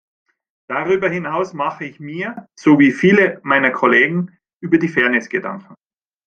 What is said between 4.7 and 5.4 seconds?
die Fairness